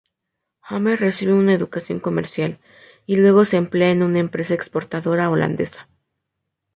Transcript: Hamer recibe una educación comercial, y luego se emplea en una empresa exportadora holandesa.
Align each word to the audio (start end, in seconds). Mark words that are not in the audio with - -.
Hamer 0.63 0.99
recibe 0.99 1.33
una 1.33 1.53
educación 1.53 1.99
comercial, 1.99 2.57
y 3.05 3.17
luego 3.17 3.45
se 3.45 3.57
emplea 3.57 3.91
en 3.91 4.01
una 4.01 4.17
empresa 4.17 4.55
exportadora 4.55 5.29
holandesa. 5.29 5.89